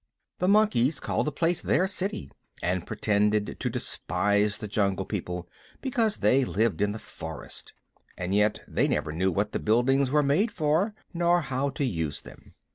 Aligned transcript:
The 0.39 0.47
monkeys 0.47 0.99
called 0.99 1.27
the 1.27 1.31
place 1.31 1.61
their 1.61 1.85
city, 1.85 2.31
and 2.63 2.87
pretended 2.87 3.57
to 3.59 3.69
despise 3.69 4.57
the 4.57 4.67
Jungle 4.67 5.05
People 5.05 5.47
because 5.79 6.17
they 6.17 6.43
lived 6.43 6.81
in 6.81 6.91
the 6.91 6.97
forest. 6.97 7.73
And 8.17 8.33
yet 8.33 8.61
they 8.67 8.87
never 8.87 9.11
knew 9.11 9.31
what 9.31 9.51
the 9.51 9.59
buildings 9.59 10.09
were 10.09 10.23
made 10.23 10.49
for 10.49 10.95
nor 11.13 11.41
how 11.41 11.69
to 11.69 11.85
use 11.85 12.21
them. 12.21 12.55